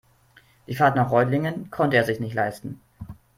[0.65, 2.81] Die Fahrt nach Reutlingen konnte er sich nicht leisten